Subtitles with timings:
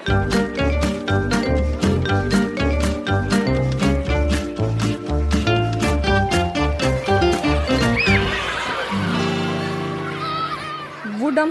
[0.00, 0.16] Hvordan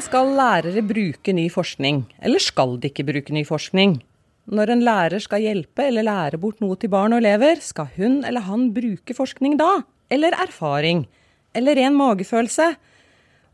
[0.02, 4.02] skal lærere bruke ny forskning, eller skal de ikke bruke ny forskning?
[4.50, 8.26] Når en lærer skal hjelpe eller lære bort noe til barn og elever, skal hun
[8.26, 9.84] eller han bruke forskning da?
[10.10, 11.06] Eller erfaring?
[11.54, 12.74] Eller ren magefølelse?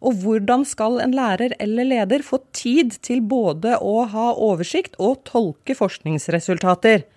[0.06, 5.24] Og hvordan skal en lærer eller leder få tid til både å ha oversikt og
[5.26, 7.08] tolke forskningsresultater?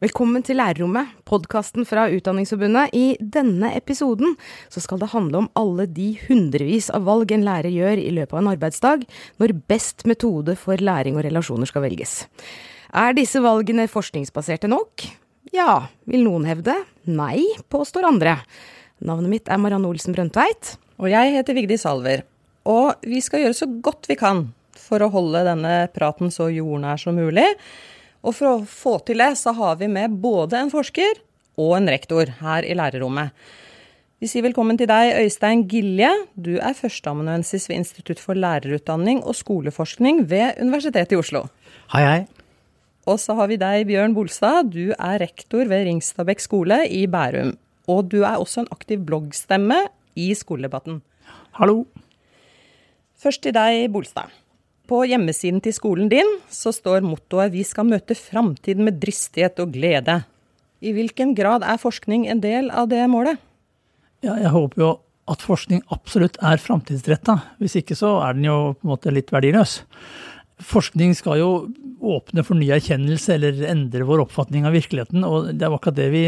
[0.00, 2.94] Velkommen til Lærerrommet, podkasten fra Utdanningsforbundet.
[2.94, 4.36] I denne episoden
[4.70, 8.40] skal det handle om alle de hundrevis av valg en lærer gjør i løpet av
[8.44, 9.02] en arbeidsdag,
[9.42, 12.20] når best metode for læring og relasjoner skal velges.
[12.94, 15.08] Er disse valgene forskningsbaserte nok?
[15.50, 16.78] Ja, vil noen hevde.
[17.10, 17.42] Nei,
[17.74, 18.38] påstår andre.
[19.02, 20.76] Navnet mitt er Marianne Olsen Brøndtveit.
[21.00, 22.26] Og jeg heter Vigdis Salver.
[22.68, 27.00] Og vi skal gjøre så godt vi kan for å holde denne praten så jordnær
[27.00, 27.46] som mulig.
[28.20, 31.22] Og for å få til det, så har vi med både en forsker
[31.60, 33.32] og en rektor her i lærerrommet.
[34.20, 36.10] Vi sier velkommen til deg, Øystein Gilje.
[36.36, 41.46] Du er førsteamanuensis ved Institutt for lærerutdanning og skoleforskning ved Universitetet i Oslo.
[41.94, 42.20] Hei, hei.
[43.08, 44.68] Og så har vi deg, Bjørn Bolstad.
[44.74, 47.54] Du er rektor ved Ringstadbekk skole i Bærum.
[47.88, 49.80] Og du er også en aktiv bloggstemme
[50.18, 51.00] i skoledebatten.
[51.58, 51.84] Hallo.
[53.20, 54.32] Først til deg, Bolstad.
[54.90, 59.70] På hjemmesiden til skolen din så står mottoet 'Vi skal møte framtiden med dristighet og
[59.76, 60.24] glede'.
[60.82, 63.38] I hvilken grad er forskning en del av det målet?
[64.24, 64.90] Ja, jeg håper jo
[65.28, 67.36] at forskning absolutt er framtidsretta.
[67.60, 69.82] Hvis ikke så er den jo på en måte litt verdiløs.
[70.60, 71.50] Forskning skal jo
[72.00, 76.10] åpne for ny erkjennelse eller endre vår oppfatning av virkeligheten, og det er akkurat det
[76.12, 76.24] vi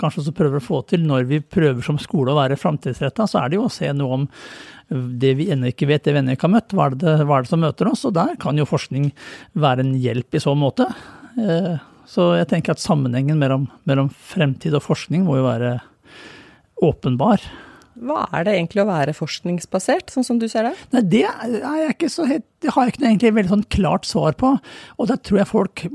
[0.00, 3.42] kanskje også prøver å få til når vi prøver som skole å være framtidsretta, så
[3.42, 4.26] er det jo å se noe om
[4.86, 6.74] det vi ennå ikke vet, det vi ennå ikke har møtt.
[6.76, 8.04] Hva er, det, hva er, det, som møter oss?
[8.06, 9.10] Og der kan jo forskning
[9.58, 10.86] være en hjelp i så måte.
[11.40, 11.74] Eh,
[12.06, 15.72] så jeg tenker at sammenhengen mellom, mellom fremtid og forskning må jo være
[16.86, 17.42] åpenbar.
[17.96, 20.74] Hva er det egentlig å være forskningsbasert, sånn som du ser det?
[20.92, 24.56] Nei, Det, helt, det har jeg ikke egentlig veldig sånn klart svar på.
[25.00, 25.86] Og der tror jeg folk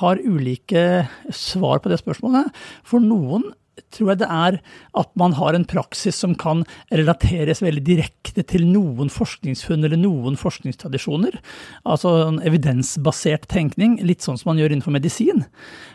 [0.00, 2.50] har ulike svar på det spørsmålet.
[2.86, 3.52] For noen
[3.94, 4.58] tror jeg det er
[4.98, 6.62] at man har en praksis som kan
[6.94, 11.38] relateres veldig direkte til noen forskningsfunn eller noen forskningstradisjoner.
[11.86, 15.44] Altså en evidensbasert tenkning, litt sånn som man gjør innenfor medisin.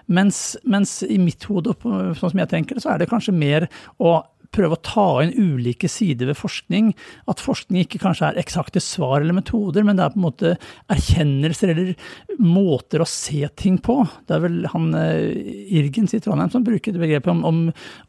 [0.08, 3.70] Mens, mens i mitt hode, sånn som jeg tenker det, så er det kanskje mer
[4.00, 4.20] å
[4.56, 6.92] prøve å ta inn ulike sider ved forskning.
[7.30, 10.54] At forskning ikke kanskje er eksakte svar eller metoder, men det er på en måte
[10.92, 11.94] erkjennelser eller
[12.42, 14.02] måter å se ting på.
[14.28, 17.62] Det er vel han Irgens i Trondheim som bruker det begrepet om, om,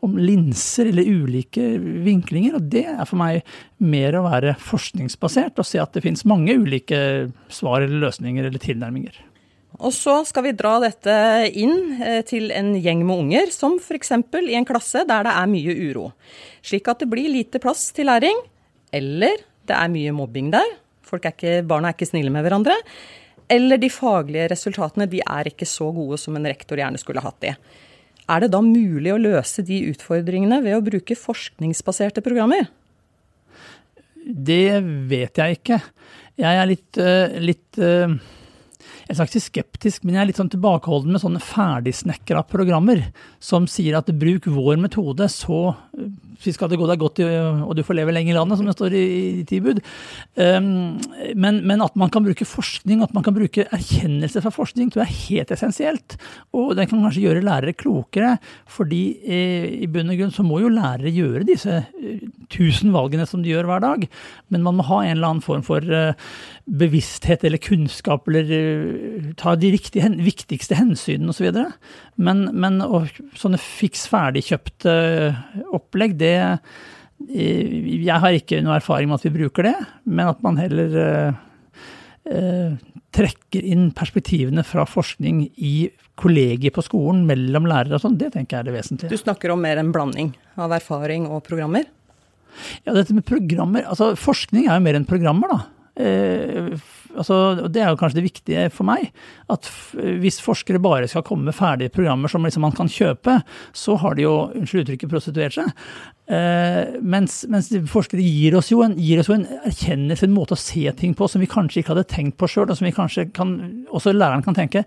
[0.06, 1.73] om, linser eller ulike
[2.06, 2.59] vinklinger.
[2.59, 3.45] Og det er for meg
[3.81, 7.00] mer å være forskningsbasert og se at det finnes mange ulike
[7.53, 9.27] svar eller løsninger eller tilnærminger.
[9.78, 11.14] Og så skal vi dra dette
[11.56, 14.12] inn eh, til en gjeng med unger, som f.eks.
[14.42, 16.10] i en klasse der det er mye uro.
[16.66, 18.42] Slik at det blir lite plass til læring,
[18.92, 20.76] eller det er mye mobbing der.
[21.10, 22.76] Er ikke, barna er ikke snille med hverandre.
[23.50, 27.41] Eller de faglige resultatene de er ikke så gode som en rektor gjerne skulle hatt
[27.42, 27.54] de.
[28.31, 32.69] Er det da mulig å løse de utfordringene ved å bruke forskningsbaserte programmer?
[34.20, 34.78] Det
[35.10, 35.81] vet jeg ikke.
[36.38, 38.14] Jeg er litt, eh, litt eh,
[39.10, 43.03] jeg er ikke skeptisk, men jeg er litt sånn tilbakeholden med sånne ferdigsnekra programmer
[43.43, 45.72] som sier at bruk vår metode, så
[46.41, 48.94] skal det gå deg godt og du får leve lenge i landet, som det står
[48.97, 49.04] i,
[49.43, 49.81] i tilbud.
[50.38, 50.97] Um,
[51.37, 55.04] men, men, at man kan bruke forskning, at man kan bruke erkjennelse fra forskning, tror
[55.04, 56.16] jeg er helt essensielt.
[56.56, 58.37] Og det kan kanskje gjøre lærere klokere,
[58.70, 63.28] fordi eh, i bunn og grunn så må jo lærere gjøre disse eh, tusen valgene
[63.28, 64.09] som de gjør hver dag.
[64.49, 66.16] Men man må ha en eller annen form for eh,
[66.70, 68.49] bevissthet eller kunnskap, eller
[69.41, 71.50] ta de riktige, viktigste hensynene osv.
[72.21, 74.94] Men, men og, sånne fiks ferdigkjøpte
[75.77, 79.77] opplegg, det eh, Jeg har ikke noe erfaring med at vi bruker det,
[80.09, 80.94] men at man heller
[82.31, 82.75] uh,
[83.11, 85.75] trekker inn perspektivene fra forskning i
[86.20, 89.12] kollegiet på skolen, mellom lærere og sånn, det tenker jeg er det vesentlige.
[89.12, 91.88] Du snakker om mer en blanding av erfaring og programmer?
[92.85, 95.80] Ja, dette med programmer altså Forskning er jo mer enn programmer, da.
[95.98, 96.70] Eh,
[97.16, 99.10] altså, det er jo kanskje det viktige for meg.
[99.52, 103.40] At hvis forskere bare skal komme med ferdige programmer som liksom man kan kjøpe,
[103.76, 105.72] så har de jo, unnskyld uttrykket, prostituert seg.
[106.31, 110.54] Eh, mens, mens, forskere gir oss, jo en, gir oss jo en erkjennelse, en måte
[110.54, 112.94] å se ting på som vi kanskje ikke hadde tenkt på sjøl, og som vi
[112.94, 113.56] kanskje kan,
[113.90, 114.84] også læreren kan tenke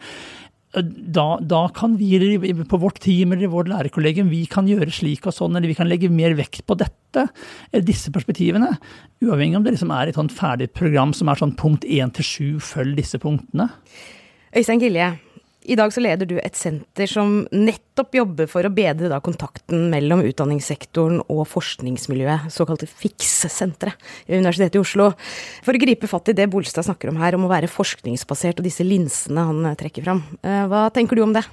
[0.74, 2.18] da, da, kan vi
[2.66, 5.78] på vårt team eller i vårt lærerkollegium vi kan gjøre slik og sånn, eller vi
[5.78, 7.28] kan legge mer vekt på dette,
[7.70, 8.72] eller disse perspektivene.
[9.22, 12.25] Uavhengig om det liksom er et sånt ferdig program som er sånn punkt én til
[12.25, 13.70] sju, følg disse punktene.
[14.54, 15.12] Øystein Gilje,
[15.63, 19.88] i dag så leder du et senter som nettopp jobber for å bedre da, kontakten
[19.92, 25.10] mellom utdanningssektoren og forskningsmiljøet, såkalte FIX-senteret ved Universitetet i Oslo.
[25.65, 28.68] For å gripe fatt i det Bolstad snakker om her, om å være forskningsbasert og
[28.68, 30.24] disse linsene han eh, trekker fram.
[30.44, 31.45] Eh, hva tenker du om det?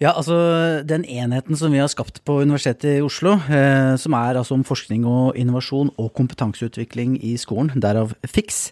[0.00, 4.38] Ja, altså Den enheten som vi har skapt på Universitetet i Oslo, eh, som er
[4.40, 8.70] altså om forskning og innovasjon og kompetanseutvikling i skolen, derav FIX,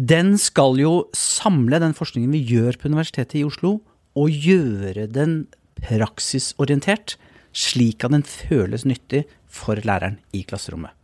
[0.00, 3.78] den skal jo samle den forskningen vi gjør på Universitetet i Oslo,
[4.18, 5.44] og gjøre den
[5.80, 7.16] praksisorientert,
[7.52, 10.94] slik at den føles nyttig for læreren i klasserommet.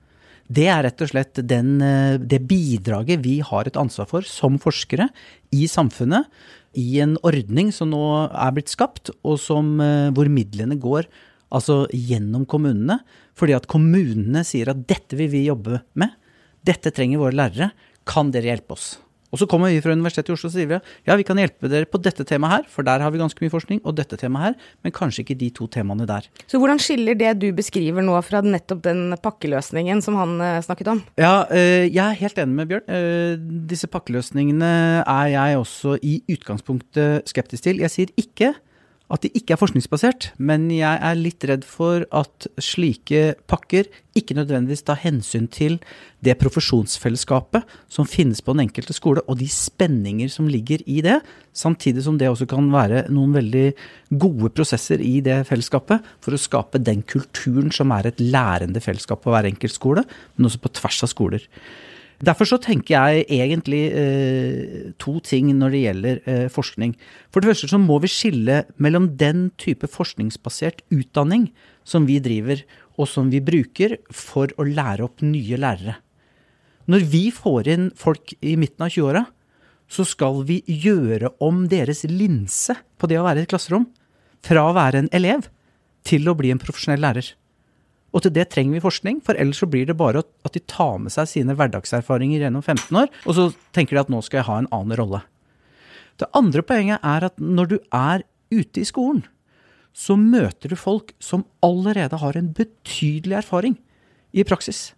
[0.47, 4.59] Det er rett og slett den, eh, det bidraget vi har et ansvar for som
[4.63, 5.09] forskere
[5.51, 6.27] i samfunnet,
[6.77, 11.07] i en ordning som nå er blitt skapt, og som, eh, hvor midlene går
[11.51, 13.01] altså gjennom kommunene.
[13.35, 16.11] Fordi at kommunene sier at dette vil vi jobbe med,
[16.65, 17.73] dette trenger våre lærere,
[18.07, 18.95] kan dere hjelpe oss?
[19.35, 21.69] Og så kommer vi fra Universitetet i Oslo og sier vi, ja, vi kan hjelpe
[21.71, 24.55] dere på dette temaet her, for der har vi ganske mye forskning, og dette temaet
[24.55, 26.29] her, men kanskje ikke de to temaene der.
[26.49, 30.93] Så hvordan skiller det du beskriver nå fra nettopp den pakkeløsningen som han eh, snakket
[30.95, 31.03] om?
[31.21, 32.87] Ja, øh, jeg er helt enig med Bjørn.
[32.87, 37.83] Uh, disse pakkeløsningene er jeg også i utgangspunktet skeptisk til.
[37.83, 38.55] Jeg sier ikke
[39.13, 43.87] at de ikke er forskningsbasert, men jeg er litt redd for at slike pakker
[44.19, 45.77] ikke nødvendigvis tar hensyn til
[46.27, 51.21] det profesjonsfellesskapet som finnes på den enkelte skole, og de spenninger som ligger i det,
[51.55, 53.67] samtidig som det også kan være noen veldig
[54.19, 59.23] gode prosesser i det fellesskapet for å skape den kulturen som er et lærende fellesskap
[59.23, 61.47] på hver enkelt skole, men også på tvers av skoler.
[62.25, 66.95] Derfor så tenker jeg egentlig eh, to ting når det gjelder eh, forskning.
[67.29, 71.51] For det første så må vi skille mellom den type forskningsbasert utdanning
[71.85, 72.63] som vi driver,
[72.97, 75.99] og som vi bruker for å lære opp nye lærere.
[76.89, 79.27] Når vi får inn folk i midten av 20-åra,
[79.87, 83.85] så skal vi gjøre om deres linse på det å være i et klasserom.
[84.47, 85.51] Fra å være en elev
[86.07, 87.29] til å bli en profesjonell lærer.
[88.17, 90.97] Og til det trenger vi forskning, for ellers så blir det bare at de tar
[91.03, 94.49] med seg sine hverdagserfaringer gjennom 15 år, og så tenker de at nå skal jeg
[94.49, 95.21] ha en annen rolle.
[96.17, 98.25] Det andre poenget er at når du er
[98.55, 99.27] ute i skolen,
[99.97, 103.77] så møter du folk som allerede har en betydelig erfaring
[104.37, 104.95] i praksis.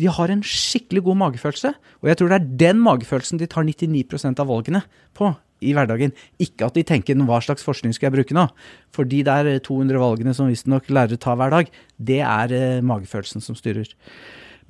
[0.00, 3.68] De har en skikkelig god magefølelse, og jeg tror det er den magefølelsen de tar
[3.68, 4.82] 99% av valgene
[5.16, 5.30] på
[5.62, 6.14] i hverdagen.
[6.42, 8.46] Ikke at de tenker hva slags forskning skal jeg bruke nå.
[8.94, 13.44] For de der 200 valgene som visstnok lærere tar hver dag, det er eh, magefølelsen
[13.44, 13.90] som styrer.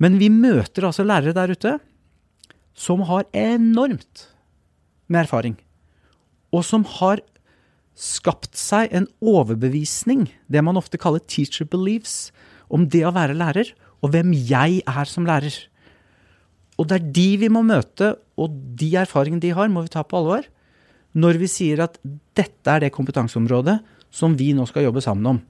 [0.01, 1.77] Men vi møter altså lærere der ute
[2.75, 4.27] som har enormt
[5.07, 5.55] med erfaring.
[6.51, 7.21] Og som har
[7.95, 12.33] skapt seg en overbevisning, det man ofte kaller teacher beliefs,
[12.67, 13.71] om det å være lærer,
[14.03, 15.55] og hvem jeg er som lærer.
[16.75, 20.03] Og det er de vi må møte, og de erfaringene de har, må vi ta
[20.03, 20.49] på alvor
[21.15, 21.99] når vi sier at
[22.35, 23.79] dette er det kompetanseområdet
[24.15, 25.41] som vi nå skal jobbe sammen om.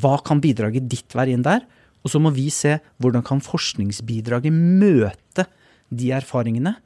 [0.00, 1.64] Hva kan bidraget ditt være inn der?
[2.00, 5.46] Og så må vi se hvordan kan forskningsbidraget møte
[5.90, 6.76] de erfaringene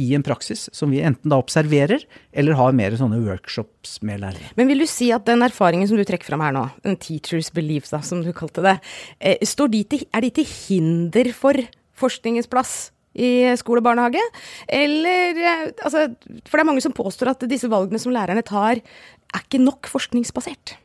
[0.00, 4.52] i en praksis som vi enten da observerer, eller har mer sånne workshops med lærere.
[4.56, 7.50] Men vil du si at den erfaringen som du trekker fram her nå, en teacher's
[7.52, 8.78] belief, da, som du kalte det,
[9.20, 11.60] eh, er de til hinder for
[12.00, 14.22] forskningens plass i skole og barnehage?
[14.70, 16.06] Eller eh, altså,
[16.46, 19.90] For det er mange som påstår at disse valgene som lærerne tar, er ikke nok
[19.90, 20.76] forskningsbasert.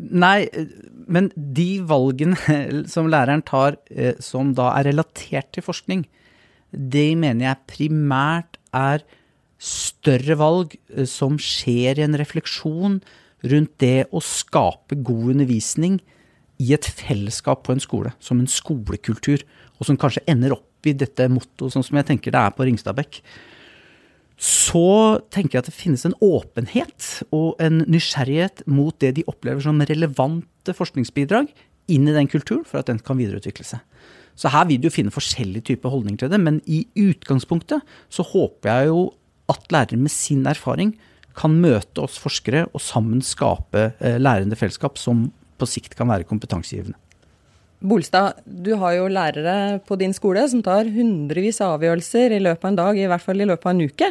[0.00, 0.48] Nei,
[1.10, 2.38] men de valgene
[2.92, 6.06] som læreren tar eh, som da er relatert til forskning,
[6.70, 9.02] de mener jeg primært er
[9.60, 13.00] større valg eh, som skjer i en refleksjon
[13.50, 15.98] rundt det å skape god undervisning
[16.60, 19.42] i et fellesskap på en skole, som en skolekultur,
[19.80, 22.66] og som kanskje ender opp i dette mottoet, sånn som jeg tenker det er på
[22.68, 23.20] Ringstadbekk,
[24.40, 29.60] så tenker jeg at det finnes en åpenhet og en nysgjerrighet mot det de opplever
[29.64, 31.50] som relevante forskningsbidrag
[31.92, 33.84] inn i den kulturen, for at den kan videreutvikle seg.
[34.38, 38.70] Så her vil du finne forskjellige typer holdninger til det, men i utgangspunktet så håper
[38.70, 39.02] jeg jo
[39.52, 40.94] at lærere med sin erfaring
[41.36, 45.28] kan møte oss forskere og sammen skape eh, lærende fellesskap som
[45.60, 46.96] på sikt kan være kompetansegivende.
[47.80, 52.66] Bolstad, du har jo lærere på din skole som tar hundrevis av avgjørelser i løpet
[52.66, 54.08] av en dag, i hvert fall i løpet av en uke.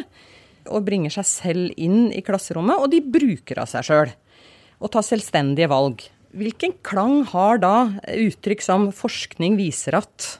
[0.74, 4.10] Og bringer seg selv inn i klasserommet, og de bruker av seg sjøl.
[4.82, 6.02] Og tar selvstendige valg.
[6.34, 7.74] Hvilken klang har da
[8.10, 10.38] uttrykk som 'forskning viser at'?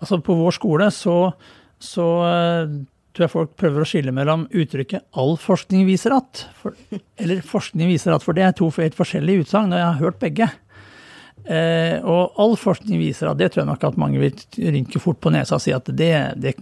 [0.00, 1.32] Altså På vår skole så,
[1.80, 2.68] så uh,
[3.14, 6.76] tror jeg folk prøver å skille mellom uttrykket 'all forskning viser at', for,
[7.16, 10.20] eller 'forskning viser at', for det er to helt forskjellige utsagn, og jeg har hørt
[10.20, 10.50] begge.
[11.44, 15.20] Eh, og all forskning viser at det tror jeg nok at mange vil rynke fort
[15.20, 16.54] på nesa og si at det, det,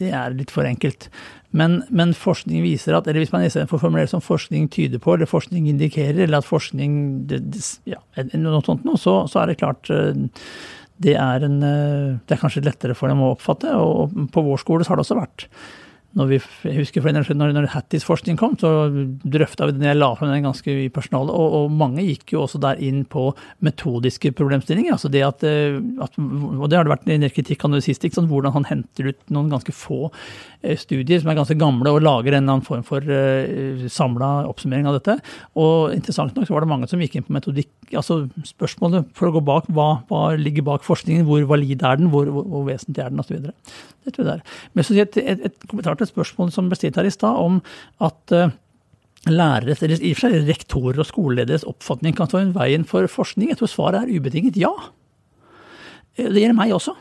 [0.00, 1.08] det er litt for enkelt.
[1.56, 5.30] Men, men, forskning viser at, eller hvis man istedenfor formulerer som forskning tyder på, eller
[5.30, 6.92] forskning indikerer, eller at forskning
[7.90, 7.98] ja,
[8.38, 10.28] noe sånt noe, så, så, er det klart eh,
[11.02, 13.72] det er, en, eh, det er kanskje lettere for dem å oppfatte.
[13.72, 15.48] Og på vår skole så har det også vært
[16.18, 18.70] når vi, jeg husker for når, når Hatties-forskning kom, så
[19.22, 19.86] drøfta vi den.
[19.86, 23.04] Jeg la frem den ganske i personalet, og, og, mange gikk jo også der inn
[23.06, 23.28] på
[23.62, 24.96] metodiske problemstillinger.
[24.96, 28.02] altså det at, eh, at Og det har det vært en del kritikk av sist,
[28.02, 28.30] ikke sant?
[28.30, 30.08] hvordan han henter ut noen ganske få
[30.62, 33.86] eh, studier som er ganske gamle, og lager en eller annen form for uh, eh,
[33.86, 35.16] samla oppsummering av dette.
[35.62, 39.30] Og interessant nok så var det mange som gikk inn på metodikk, altså spørsmålet for
[39.30, 42.66] å gå bak, hva, hva ligger bak forskningen, hvor valid er den, hvor, hvor, hvor
[42.66, 43.50] vesentlig er den, osv.
[44.00, 44.60] Det tror jeg det er.
[44.74, 47.36] Men så et, et, et kommentar til et spørsmål som ble stilt her i stad,
[47.36, 47.60] om
[48.00, 48.34] at
[49.28, 53.04] læreres, eller i og for seg rektorer og skolelederes oppfatning kan stå i veien for
[53.10, 53.52] forskning.
[53.52, 54.72] Jeg tror svaret er ubetinget ja.
[56.16, 56.96] Eh, det gjelder meg også.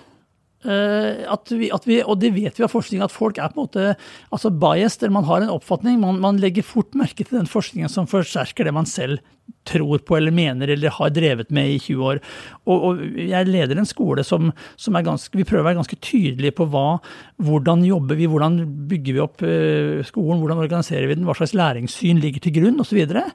[0.59, 3.55] Uh, at vi, at vi, og det vet vi av forskning, at folk er på
[3.55, 3.83] en måte
[4.27, 6.01] altså biased, eller man har en oppfatning.
[6.01, 9.23] Man, man legger fort merke til den forskningen som forsterker det man selv
[9.69, 12.19] tror på eller mener eller har drevet med i 20 år.
[12.65, 15.99] Og, og jeg leder en skole som, som, er ganske Vi prøver å være ganske
[16.03, 16.99] tydelige på hva,
[17.45, 21.55] hvordan jobber vi, hvordan bygger vi opp uh, skolen, hvordan organiserer vi den, hva slags
[21.57, 23.01] læringssyn ligger til grunn osv.
[23.03, 23.25] Og, så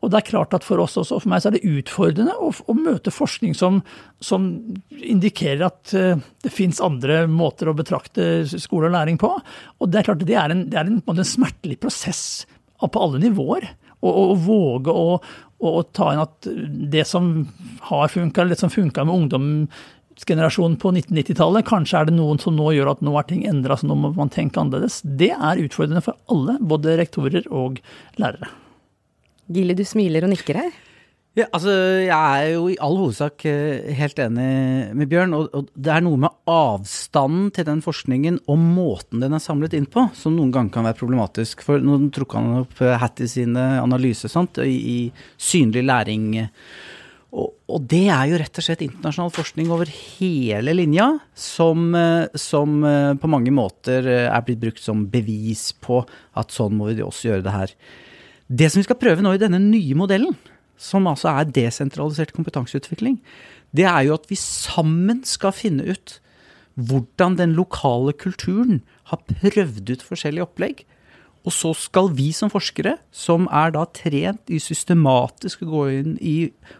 [0.00, 2.50] og det er klart at for oss også, for meg så er det utfordrende å,
[2.50, 3.80] å møte forskning som,
[4.24, 4.50] som
[4.98, 9.30] indikerer at uh, det fins andre måter å betrakte skole og læring på.
[9.80, 12.44] Og det er klart det er en, det er en, en smertelig prosess
[12.84, 13.66] på alle nivåer.
[14.04, 15.14] Å våge å,
[15.70, 16.48] og ta inn at
[16.94, 17.34] det som
[17.90, 22.56] har funka, eller det som funka med ungdomsgenerasjonen på 1990-tallet, kanskje er det noen som
[22.56, 25.00] nå gjør at nå er ting endra, så nå må man tenke annerledes.
[25.04, 27.80] Det er utfordrende for alle, både rektorer og
[28.20, 28.50] lærere.
[29.52, 30.74] Gilly, du smiler og nikker her.
[31.34, 34.50] Ja, altså, jeg er jo i all hovedsak eh, helt enig
[34.94, 35.32] med Bjørn.
[35.34, 39.74] Og, og, det er noe med avstanden til den forskningen og måten den er samlet
[39.74, 41.64] inn på, som noen ganger kan være problematisk.
[41.66, 46.38] For nå trukket han opp eh, Hattie sine analyser sant, i, i synlig læring.
[47.34, 52.30] Og, og, det er jo rett og slett internasjonal forskning over hele linja, som, eh,
[52.38, 52.78] som
[53.18, 56.04] på mange måter er blitt brukt som bevis på
[56.38, 57.78] at sånn må vi også gjøre det her.
[58.46, 60.36] Det som vi skal prøve nå i denne nye modellen,
[60.80, 63.20] som altså er desentralisert kompetanseutvikling,
[63.74, 66.18] det er jo at vi sammen skal finne ut
[66.74, 70.82] hvordan den lokale kulturen har prøvd ut forskjellige opplegg.
[71.44, 76.16] Og så skal vi som forskere, som er da trent i systematisk å gå inn
[76.24, 76.36] i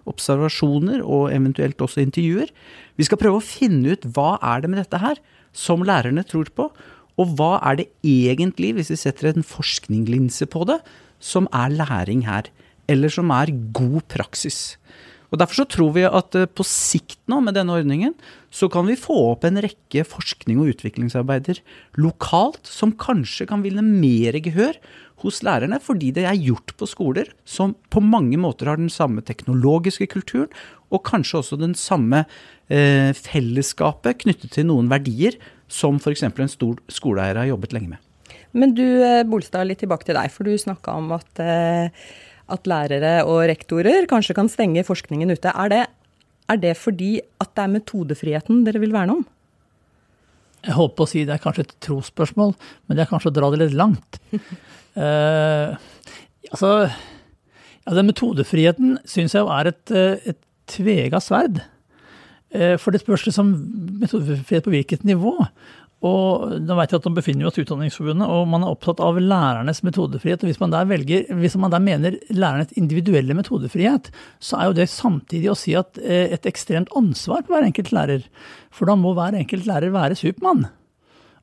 [0.08, 2.48] observasjoner og eventuelt også intervjuer,
[2.96, 5.20] vi skal prøve å finne ut hva er det med dette her
[5.54, 6.70] som lærerne tror på,
[7.14, 10.80] og hva er det egentlig, hvis vi setter en forskningslinse på det,
[11.22, 12.48] som er læring her
[12.90, 14.76] eller som er god praksis.
[15.34, 18.14] Og Derfor så tror vi at eh, på sikt nå, med denne ordningen,
[18.54, 21.58] så kan vi få opp en rekke forskning- og utviklingsarbeider
[21.98, 24.78] lokalt som kanskje kan vinne mer gehør
[25.24, 29.24] hos lærerne, fordi det er gjort på skoler som på mange måter har den samme
[29.26, 30.52] teknologiske kulturen,
[30.94, 32.22] og kanskje også den samme
[32.68, 36.22] eh, fellesskapet knyttet til noen verdier som f.eks.
[36.28, 38.38] en stor skoleeier har jobbet lenge med.
[38.54, 42.06] Men du eh, Bolstad, litt tilbake til deg, for du snakka om at eh,
[42.52, 45.52] at lærere og rektorer kanskje kan stenge forskningen ute.
[45.52, 45.82] Er det,
[46.50, 49.24] er det fordi at det er metodefriheten dere vil verne om?
[50.64, 52.54] Jeg holdt på å si det er kanskje et trosspørsmål,
[52.86, 54.20] men det er kanskje å dra det litt langt.
[54.96, 55.76] uh,
[56.52, 56.72] altså,
[57.92, 60.40] den metodefriheten syns jeg er et, eh, et
[60.72, 61.60] tvega sverd.
[62.54, 63.52] Uh, for det spørs liksom
[64.00, 65.36] metodefrihet på hvilket nivå.
[66.04, 69.16] Og nå vet jeg at de befinner oss i Utdanningsforbundet, og man er opptatt av
[69.16, 70.42] lærernes metodefrihet.
[70.44, 74.76] og Hvis man der, velger, hvis man der mener lærernes individuelle metodefrihet, så er jo
[74.76, 78.26] det samtidig å si at eh, et ekstremt ansvar på hver enkelt lærer.
[78.74, 80.66] For da må hver enkelt lærer være Supermann.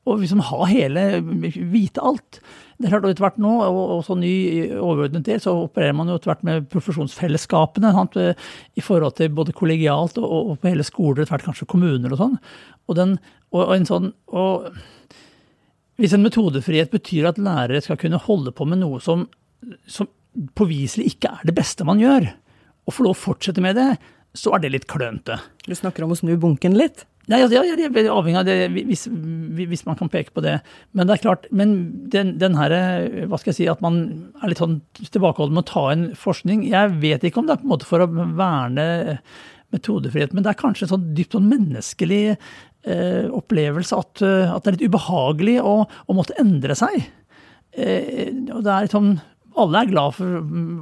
[0.06, 1.02] Og liksom ha hele
[1.70, 2.40] Vite alt.
[2.78, 4.32] Det er klart, og etter hvert nå, og også ny
[4.74, 9.54] overordnet del, så opererer man jo etter hvert med profesjonsfellesskapene sant, i forhold til både
[9.54, 12.34] kollegialt og, og på hele skoler, etter hvert kanskje kommuner og sånn.
[12.88, 13.14] Og, den,
[13.52, 14.72] og, og en sånn, og
[16.00, 19.28] hvis en metodefrihet betyr at lærere skal kunne holde på med noe som,
[19.86, 20.08] som
[20.58, 22.30] påviselig ikke er det beste man gjør,
[22.82, 23.90] og få lov å fortsette med det,
[24.34, 25.36] så er det litt klønete.
[25.66, 27.04] Du snakker om å snu bunken litt?
[27.30, 30.56] Nei, ja, ja, jeg er avhengig av det, hvis, hvis, man kan peke på det.
[30.90, 31.76] Men det er klart, men
[32.10, 32.74] den, den her,
[33.30, 34.00] hva skal jeg si, at man
[34.42, 37.62] er litt sånn tilbakeholden med å ta inn forskning Jeg vet ikke om det er
[37.62, 38.86] på en måte for å verne
[39.72, 42.50] metodefrihet, men det er kanskje en sånn dypt sånn menneskelig eh,
[43.32, 47.04] opplevelse at, eh, at, det er litt ubehagelig å, å måtte endre seg.
[47.72, 49.14] Eh, og det er litt sånn
[49.62, 50.38] alle er glad for,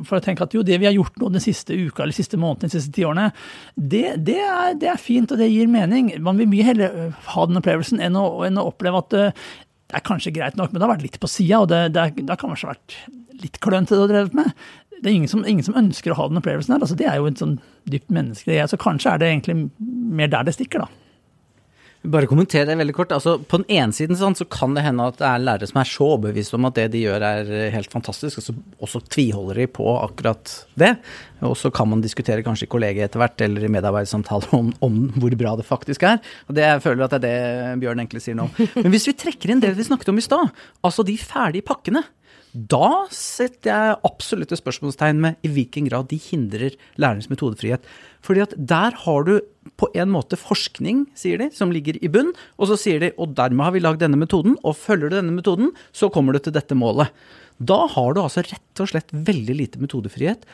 [0.06, 2.38] for, å tenke at jo, det vi har gjort nå den siste uka eller siste
[2.38, 3.32] måneden, de siste ti årene,
[3.74, 6.12] det, det, er, det, er, fint og det gir mening.
[6.22, 7.00] Man vil mye heller
[7.32, 9.24] ha den opplevelsen enn å, enn å oppleve at det
[9.98, 12.14] er kanskje greit nok, men det har vært litt på sida, og det, det, er,
[12.14, 12.96] det har kanskje vært
[13.42, 14.54] litt klønete har drevet med.
[15.00, 16.82] Det er ingen som, ingen som, ønsker å ha den opplevelsen her.
[16.84, 17.58] Altså, det er jo en sånn
[17.90, 18.68] dypt menneskelig greie.
[18.70, 20.99] Så kanskje er det egentlig mer der det stikker, da.
[22.00, 23.10] Bare kommenter det veldig kort.
[23.12, 25.82] Altså, på den ene siden sånn, så kan det hende at det er lærere som
[25.82, 28.54] er så overbevist om at det de gjør er helt fantastisk, og så
[28.86, 30.94] også tviholder de på akkurat det.
[31.44, 34.96] Og så kan man diskutere kanskje i kollegiet etter hvert, eller i medarbeidersamtaler om, om,
[35.20, 36.22] hvor bra det faktisk er.
[36.48, 38.48] Og det jeg føler at det er det Bjørn egentlig sier nå.
[38.80, 42.06] Men hvis vi trekker inn det vi snakket om i stad, altså de ferdige pakkene.
[42.52, 47.84] Da setter jeg absolutt et spørsmålstegn med i hvilken grad de hindrer lærernes metodefrihet.
[48.26, 49.36] Fordi at der har du
[49.78, 52.32] på en måte forskning, sier de, som ligger i bunn.
[52.58, 55.36] Og så sier de og dermed har vi lagd denne metoden, og følger du denne
[55.36, 57.14] metoden, så kommer du til dette målet.
[57.60, 60.48] Da har du altså rett og slett veldig lite metodefrihet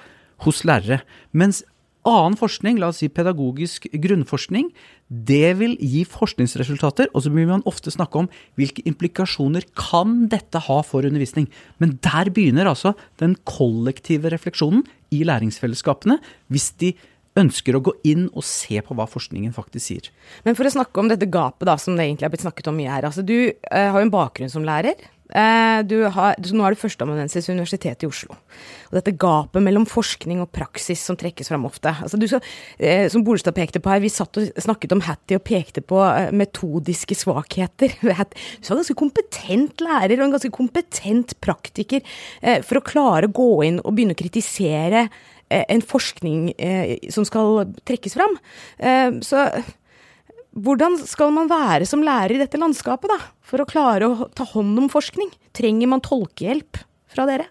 [0.44, 1.00] hos lærere.
[1.32, 1.62] Mens
[2.06, 4.70] annen forskning, la oss si pedagogisk grunnforskning,
[5.06, 10.62] det vil gi forskningsresultater, og så vil man ofte snakke om hvilke implikasjoner kan dette
[10.66, 11.50] ha for undervisning.
[11.82, 16.18] Men der begynner altså den kollektive refleksjonen i læringsfellesskapene,
[16.50, 16.94] hvis de
[17.36, 20.08] ønsker å gå inn og se på hva forskningen faktisk sier.
[20.46, 22.78] Men for å snakke om dette gapet da, som det egentlig har blitt snakket om
[22.80, 23.08] mye her.
[23.08, 24.96] altså Du eh, har jo en bakgrunn som lærer.
[25.34, 28.36] Eh, du har, så nå er du førsteamanuensis ved Universitetet i Oslo.
[28.88, 31.90] Og dette gapet mellom forskning og praksis som trekkes fram ofte.
[31.90, 35.46] Altså du eh, som Bolstad pekte på her, vi satt og snakket om Hattie og
[35.46, 37.96] pekte på eh, metodiske svakheter.
[38.06, 42.02] Du var ganske kompetent lærer og en ganske kompetent praktiker
[42.66, 45.06] for å klare å gå inn og begynne å kritisere
[45.50, 46.52] en forskning
[47.12, 48.36] som skal trekkes fram.
[49.26, 49.44] så
[50.56, 53.18] hvordan skal man være som lærer i dette landskapet, da?
[53.46, 55.30] For å klare å ta hånd om forskning?
[55.56, 56.80] Trenger man tolkehjelp
[57.12, 57.50] fra dere?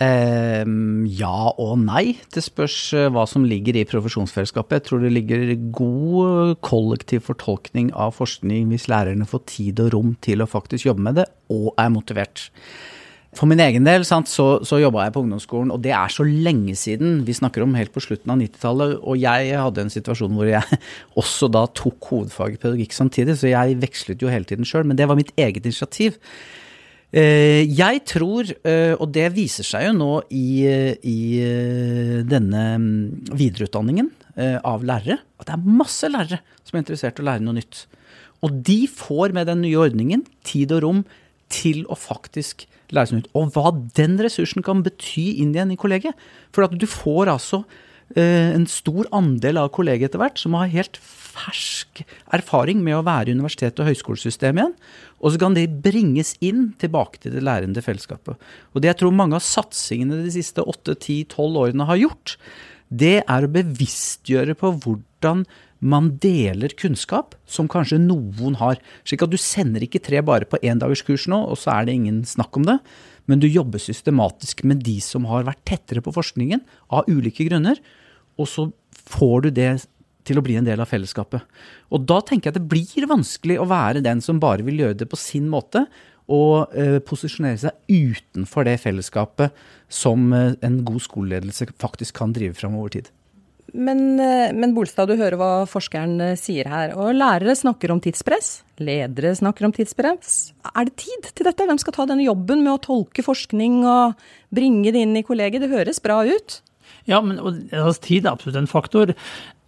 [0.00, 0.64] Eh,
[1.20, 2.16] ja og nei.
[2.32, 4.78] Det spørs eh, hva som ligger i profesjonsfellesskapet.
[4.78, 10.14] Jeg tror det ligger god kollektiv fortolkning av forskning hvis lærerne får tid og rom
[10.24, 12.48] til å faktisk jobbe med det, og er motivert.
[13.38, 16.24] For min egen del sant, så, så jobba jeg på ungdomsskolen, og det er så
[16.26, 17.20] lenge siden.
[17.26, 20.80] Vi snakker om helt på slutten av 90-tallet, og jeg hadde en situasjon hvor jeg
[21.20, 24.98] også da tok hovedfag i pedagogikk samtidig, så jeg vekslet jo hele tiden sjøl, men
[24.98, 26.18] det var mitt eget initiativ.
[27.10, 30.66] Eh, jeg tror, eh, og det viser seg jo nå i,
[31.02, 37.18] i eh, denne mm, videreutdanningen av lærere, at det er masse lærere som er interessert
[37.18, 37.82] i å lære noe nytt.
[38.46, 41.02] Og de får med den nye ordningen tid og rom
[41.52, 43.30] til å faktisk lære seg nytt.
[43.38, 46.18] Og hva den ressursen kan bety inn igjen i kollegiet.
[46.54, 47.62] For at du får altså
[48.16, 52.02] eh, en stor andel av kollegiet etter hvert som har helt fersk
[52.34, 54.74] erfaring med å være i universitet- og høyskolesystemet igjen.
[55.20, 58.38] Og så kan det bringes inn tilbake til det lærende fellesskapet.
[58.74, 62.36] Og det jeg tror mange av satsingene de siste 8-10-12 årene har gjort,
[62.90, 65.44] det er å bevisstgjøre på hvordan
[65.80, 68.80] man deler kunnskap som kanskje noen har.
[69.08, 72.20] Slik at du sender ikke tre bare på endagerskurs nå, og så er det ingen
[72.28, 72.76] snakk om det.
[73.30, 76.62] Men du jobber systematisk med de som har vært tettere på forskningen
[76.92, 77.80] av ulike grunner.
[78.40, 78.68] Og så
[79.10, 79.72] får du det
[80.28, 81.44] til å bli en del av fellesskapet.
[81.90, 85.00] Og da tenker jeg at det blir vanskelig å være den som bare vil gjøre
[85.00, 85.86] det på sin måte,
[86.30, 89.56] og eh, posisjonere seg utenfor det fellesskapet
[89.90, 93.10] som eh, en god skoleledelse faktisk kan drive fram over tid.
[93.72, 96.94] Men, eh, men, Bolstad, du hører hva forskeren eh, sier her.
[96.98, 98.62] Og lærere snakker om tidspress.
[98.80, 100.52] Ledere snakker om tidspress.
[100.72, 101.66] Er det tid til dette?
[101.68, 104.18] Hvem skal ta denne jobben med å tolke forskning og
[104.54, 105.62] bringe det inn i kollegiet?
[105.66, 106.60] Det høres bra ut.
[107.08, 109.14] Ja, men altså, tid er absolutt en faktor.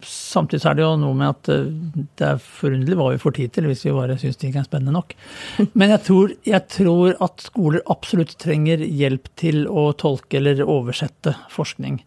[0.03, 1.71] Samtidig er det jo noe med at eh,
[2.19, 4.95] det er forunderlig hva vi får tid til hvis vi bare syns ting er spennende
[4.95, 5.15] nok.
[5.79, 11.37] Men jeg tror, jeg tror, at skoler absolutt trenger hjelp til å tolke eller oversette
[11.53, 12.01] forskning.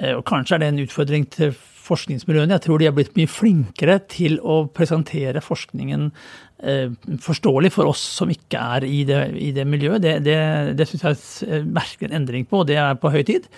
[0.00, 1.52] Eh, og kanskje er det en utfordring til
[1.82, 2.54] forskningsmiljøene.
[2.56, 6.10] Jeg tror de er blitt mye flinkere til å presentere forskningen
[6.62, 10.02] eh, forståelig for oss som ikke er i det, i det miljøet.
[10.04, 10.36] Det, det,
[10.78, 13.48] det syns jeg merker en endring på, og det er på høy tid.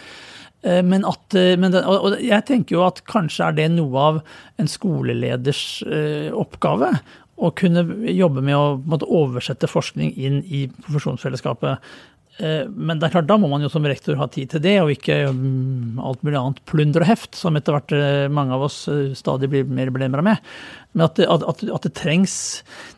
[0.65, 4.25] Eh, men, at, men og jeg tenker jo at kanskje er det noe av
[4.59, 5.85] en skoleleders
[6.35, 6.95] oppgave.
[7.35, 7.83] Å kunne
[8.15, 11.83] jobbe med å måtte oversette forskning inn i profesjonsfellesskapet.
[12.39, 14.75] Eh, men det er klart, da må man jo som rektor ha tid til det,
[14.83, 18.65] og ikke mm, alt mulig annet plunder og heft, som etter hvert eh, mange av
[18.67, 20.51] oss eh, stadig blir mer belemra med.
[20.95, 22.35] Men at det, at, at det, trengs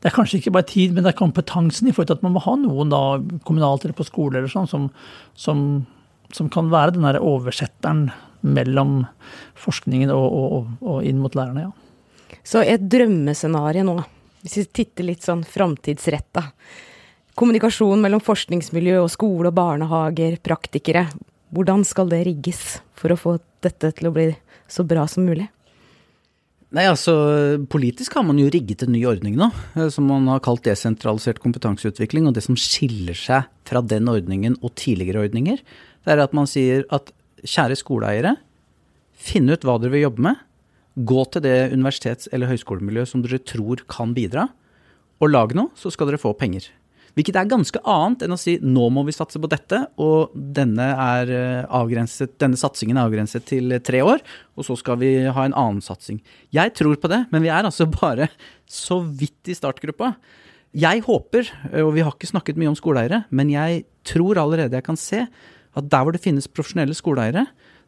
[0.01, 2.37] Det er kanskje ikke bare tid, men det er kompetansen i forhold til at man
[2.37, 3.03] må ha noen da,
[3.49, 4.88] kommunalt eller på skole eller sånn, som,
[5.37, 5.61] som,
[6.37, 8.09] som kan være den der oversetteren
[8.46, 9.03] mellom
[9.59, 11.72] forskningen og, og, og inn mot lærerne, ja.
[12.46, 14.01] Så et drømmescenario nå,
[14.44, 16.44] hvis vi titter litt sånn framtidsretta
[17.37, 21.03] Kommunikasjon mellom forskningsmiljø og skole og barnehager, praktikere.
[21.53, 24.31] Hvordan skal det rigges for å få dette til å bli
[24.72, 25.44] så bra som mulig?
[26.72, 27.12] Nei, altså
[27.70, 31.42] Politisk har man jo rigget en ny ordning nå, eh, som man har kalt desentralisert
[31.44, 32.25] kompetanseutvikling.
[32.25, 36.49] Og det som skiller seg fra den ordningen og tidligere ordninger, det er at man
[36.49, 37.12] sier at
[37.44, 38.35] kjære skoleeiere,
[39.12, 40.40] finn ut hva dere vil jobbe med.
[40.96, 44.49] Gå til det universitets- eller høyskolemiljøet som dere tror kan bidra,
[45.20, 46.72] og lag noe, så skal dere få penger.
[47.16, 50.90] Hvilket er ganske annet enn å si nå må vi satse på dette, og denne,
[51.00, 54.20] er eh, avgrenset, denne satsingen er avgrenset til tre år,
[54.52, 56.18] og så skal vi ha en annen satsing.
[56.52, 58.29] Jeg tror på det, men vi er altså bare
[58.68, 60.12] så vidt i startgruppa.
[60.76, 61.48] Jeg håper,
[61.81, 65.22] og vi har ikke snakket mye om skoleeiere, men jeg tror allerede jeg kan se
[65.24, 67.46] at der hvor det finnes profesjonelle skoleeiere,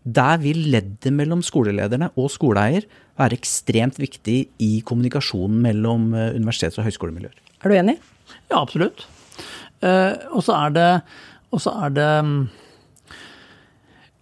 [0.09, 2.89] der vil leddet mellom skolelederne og skoleeier
[3.19, 7.37] være ekstremt viktig i kommunikasjonen mellom eh, universitets- og høyskolemiljøer.
[7.61, 7.99] Er du enig?
[8.49, 9.05] Ja, absolutt.
[9.85, 10.89] Eh, og så er det,
[11.55, 12.41] er det mm,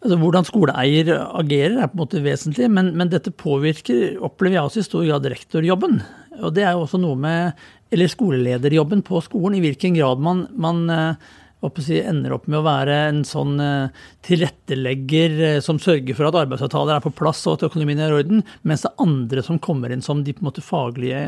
[0.04, 1.08] altså Hvordan skoleeier
[1.40, 5.08] agerer er på en måte vesentlig, men, men dette påvirker, opplever jeg også i stor
[5.08, 5.98] grad, rektorjobben.
[6.42, 10.44] Og det er jo også noe med Eller skolelederjobben på skolen, i hvilken grad man,
[10.58, 11.34] man eh,
[11.80, 16.98] si, ender opp med å være en sånn eh, tilrettelegger som sørger for at arbeidsavtaler
[16.98, 19.94] er på plass og at økonomien er i orden, mens det er andre som kommer
[19.94, 21.22] inn som de på en måte faglige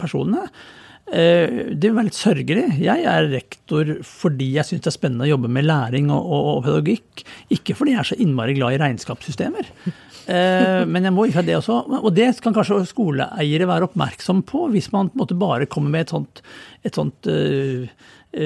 [0.00, 0.48] personene.
[1.04, 2.62] Det vil være litt sørgelig.
[2.80, 6.48] Jeg er rektor fordi jeg syns det er spennende å jobbe med læring og, og,
[6.54, 9.68] og, pedagogikk, ikke fordi jeg er så innmari glad i regnskapssystemer.
[10.24, 11.76] Men jeg må ikke ha det også.
[12.00, 16.14] Og det kan kanskje skoleeiere være oppmerksom på, hvis man på bare kommer med et
[16.14, 16.40] sånt,
[16.88, 17.84] et sånt uh,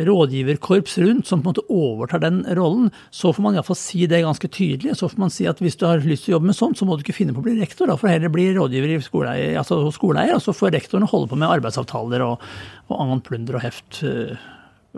[0.08, 4.22] rådgiverkorps rundt som på en måte overtar den rollen, så får man iallfall si det
[4.24, 4.96] ganske tydelig.
[4.98, 6.88] Så får man si at hvis du har lyst til å jobbe med sånt, så
[6.88, 7.90] må du ikke finne på å bli rektor.
[7.90, 11.40] Da får heller bli rådgiver i skoleeier, altså skoleeier, og så får rektorene holde på
[11.40, 12.46] med arbeidsavtaler og,
[12.88, 14.02] og annet plunder og heft.
[14.04, 14.36] Uh,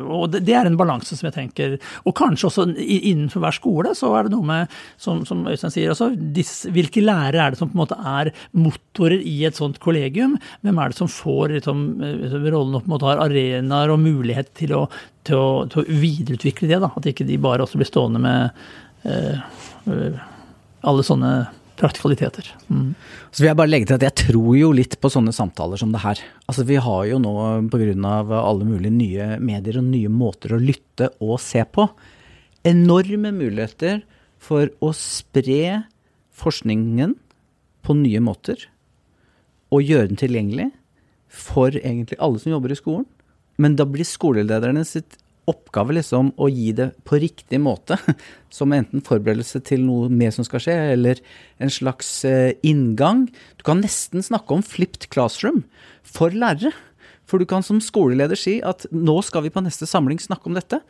[0.04, 1.76] og det, er en balanse som jeg tenker
[2.08, 5.92] Og kanskje også innenfor hver skole så er det noe med, som, som Øystein sier,
[5.92, 9.80] også, disse, hvilke lærere er det som på en måte er motorer i et sånt
[9.82, 10.36] kollegium?
[10.64, 11.84] Hvem er det som får liksom,
[12.46, 14.82] rollen og på en måte har arenaer og mulighet til å,
[15.26, 16.80] til, å, til å, videreutvikle det?
[16.82, 18.62] da, At ikke de bare også blir stående med
[19.06, 20.20] uh,
[20.80, 21.34] alle sånne
[21.80, 22.46] praktikaliteter.
[22.68, 22.92] Mm.
[23.30, 25.92] Så vil jeg bare legge til at jeg tror jo litt på sånne samtaler som
[25.94, 26.20] det her.
[26.46, 27.34] Altså Vi har jo nå
[27.72, 27.94] pga.
[28.40, 31.88] alle mulige nye medier og nye måter å lytte og se på,
[32.64, 34.02] enorme muligheter
[34.40, 35.84] for å spre
[36.36, 37.16] forskningen
[37.82, 38.68] på nye måter.
[39.70, 40.70] Og gjøre den tilgjengelig
[41.30, 43.06] for egentlig alle som jobber i skolen.
[43.60, 45.18] Men da blir skolelederne sitt
[45.50, 47.98] oppgave liksom å gi det på riktig måte,
[48.56, 51.22] som enten forberedelse til noe mer som skal skje, eller
[51.62, 53.26] en slags eh, inngang.
[53.58, 55.64] Du kan nesten snakke om flipped classroom
[56.06, 56.72] for lærere.
[57.30, 60.58] For du kan som skoleleder si at nå skal vi på neste samling snakke om
[60.58, 60.80] dette.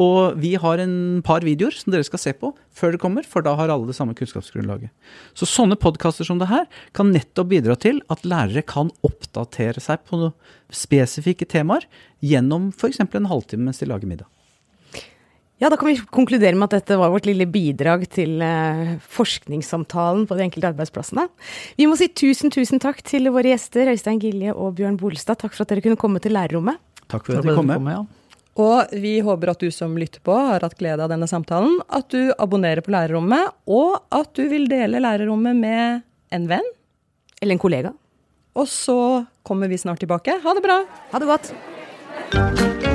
[0.00, 3.44] Og vi har en par videoer som dere skal se på før det kommer, for
[3.44, 4.88] da har alle det samme kunnskapsgrunnlaget.
[5.36, 10.06] Så sånne podkaster som det her kan nettopp bidra til at lærere kan oppdatere seg
[10.08, 10.32] på
[10.72, 11.88] spesifikke temaer
[12.24, 13.02] gjennom f.eks.
[13.02, 14.30] en halvtime mens de lager middag.
[15.60, 20.24] Ja, da kan vi konkludere med at dette var vårt lille bidrag til uh, forskningssamtalen
[20.28, 21.26] på de enkelte arbeidsplassene.
[21.76, 25.42] Vi må si tusen, tusen takk til våre gjester Øystein Gilje og Bjørn Bolstad.
[25.42, 26.80] Takk for at dere kunne komme til lærerrommet.
[27.12, 27.68] Takk for at dere kom.
[27.68, 27.92] Med.
[27.92, 28.06] Ja.
[28.60, 31.78] Og vi håper at du som lytter på, har hatt glede av denne samtalen.
[31.92, 36.70] At du abonnerer på Lærerrommet, og at du vil dele Lærerrommet med en venn.
[37.40, 37.92] Eller en kollega.
[38.56, 40.40] Og så kommer vi snart tilbake.
[40.42, 40.82] Ha det bra.
[41.12, 42.89] Ha det godt.